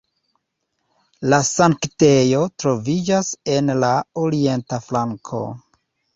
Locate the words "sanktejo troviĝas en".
1.49-3.71